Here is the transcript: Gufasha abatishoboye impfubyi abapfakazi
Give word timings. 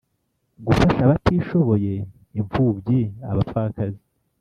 Gufasha 0.65 0.99
abatishoboye 1.03 1.93
impfubyi 2.39 2.99
abapfakazi 3.31 4.01